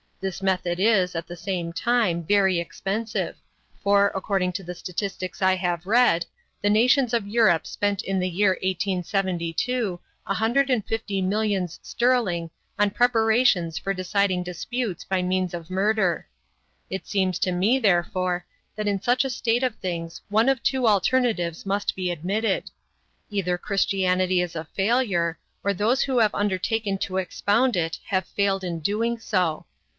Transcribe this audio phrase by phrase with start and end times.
[0.19, 3.35] This method is, at the same time, very expensive,
[3.83, 6.25] for, according to the statistics I have read,
[6.61, 12.51] the nations of Europe spent in the year 1872 a hundred and fifty millions sterling
[12.77, 16.27] on preparations for deciding disputes by means of murder.
[16.89, 18.45] It seems to me, therefore,
[18.75, 22.69] that in such a state of things one of two alternatives must be admitted:
[23.31, 28.63] either Christianity is a failure, or those who have undertaken to expound it have failed
[28.63, 29.65] in doing so.